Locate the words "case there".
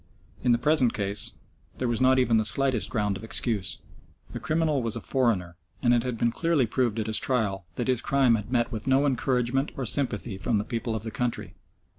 0.95-1.87